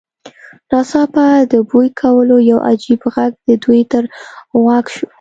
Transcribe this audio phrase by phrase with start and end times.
[0.69, 4.03] ناڅاپه د بوی کولو یو عجیب غږ د دوی تر
[4.61, 5.05] غوږ شو